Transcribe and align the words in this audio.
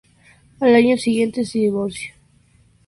Al 0.59 0.73
año 0.73 0.97
siguiente 0.97 1.45
se 1.45 1.59
divorcia. 1.59 2.15